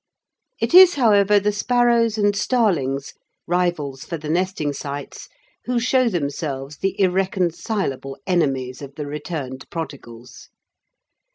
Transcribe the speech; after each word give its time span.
It 0.59 0.73
is, 0.73 0.95
however, 0.95 1.39
the 1.39 1.51
sparrows 1.51 2.17
and 2.17 2.35
starlings, 2.35 3.13
rivals 3.45 4.03
for 4.03 4.17
the 4.17 4.29
nesting 4.31 4.73
sites, 4.73 5.29
who 5.65 5.79
show 5.79 6.09
themselves 6.09 6.77
the 6.77 6.99
irreconcilable 6.99 8.17
enemies 8.25 8.81
of 8.81 8.95
the 8.95 9.05
returned 9.05 9.69
prodigals. 9.69 10.49